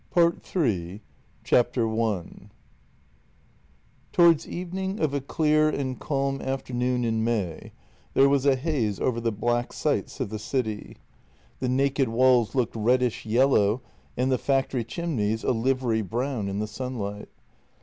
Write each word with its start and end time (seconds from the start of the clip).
PART 0.09 0.41
THREE 0.41 0.99
I 1.53 1.61
T 1.61 1.81
OWARDS 4.17 4.47
evening 4.47 4.99
of 4.99 5.13
a 5.13 5.21
clear 5.21 5.69
and 5.69 5.99
calm 5.99 6.41
afternoon 6.41 7.05
in 7.05 7.23
May 7.23 7.71
there 8.15 8.27
was 8.27 8.47
a 8.47 8.55
haze 8.55 8.99
over 8.99 9.21
the 9.21 9.31
black 9.31 9.71
sites 9.71 10.19
of 10.19 10.29
the 10.31 10.39
city; 10.39 10.97
the 11.59 11.69
naked 11.69 12.09
walls 12.09 12.55
looked 12.55 12.75
reddish 12.75 13.27
yellow 13.27 13.83
and 14.17 14.31
the 14.31 14.39
factory 14.39 14.83
chimneys 14.83 15.43
a 15.43 15.51
livery 15.51 16.01
brown 16.01 16.47
in 16.49 16.57
the 16.57 16.65
sunlight. 16.67 17.29